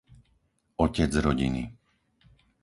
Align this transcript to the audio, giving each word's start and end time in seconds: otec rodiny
otec 0.83 1.11
rodiny 1.23 1.63